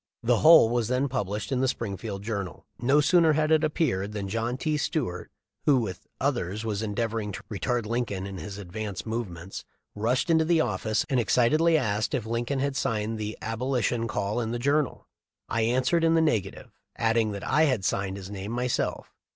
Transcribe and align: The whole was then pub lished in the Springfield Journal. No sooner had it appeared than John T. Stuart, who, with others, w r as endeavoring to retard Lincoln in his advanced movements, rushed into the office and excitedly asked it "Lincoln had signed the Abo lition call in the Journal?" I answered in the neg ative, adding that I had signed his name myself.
The 0.23 0.37
whole 0.37 0.67
was 0.69 0.87
then 0.87 1.07
pub 1.07 1.27
lished 1.27 1.51
in 1.51 1.59
the 1.59 1.67
Springfield 1.67 2.23
Journal. 2.23 2.65
No 2.79 3.01
sooner 3.01 3.33
had 3.33 3.51
it 3.51 3.63
appeared 3.63 4.13
than 4.13 4.27
John 4.29 4.57
T. 4.57 4.75
Stuart, 4.77 5.29
who, 5.67 5.77
with 5.77 6.07
others, 6.19 6.61
w 6.61 6.71
r 6.71 6.73
as 6.73 6.81
endeavoring 6.81 7.31
to 7.33 7.43
retard 7.51 7.85
Lincoln 7.85 8.25
in 8.25 8.39
his 8.39 8.57
advanced 8.57 9.05
movements, 9.05 9.63
rushed 9.93 10.31
into 10.31 10.43
the 10.43 10.59
office 10.59 11.05
and 11.07 11.19
excitedly 11.19 11.77
asked 11.77 12.15
it 12.15 12.25
"Lincoln 12.25 12.57
had 12.57 12.75
signed 12.75 13.19
the 13.19 13.37
Abo 13.43 13.69
lition 13.77 14.07
call 14.07 14.41
in 14.41 14.49
the 14.49 14.57
Journal?" 14.57 15.07
I 15.47 15.61
answered 15.61 16.03
in 16.03 16.15
the 16.15 16.19
neg 16.21 16.45
ative, 16.45 16.71
adding 16.97 17.31
that 17.33 17.47
I 17.47 17.65
had 17.65 17.85
signed 17.85 18.17
his 18.17 18.31
name 18.31 18.51
myself. 18.51 19.13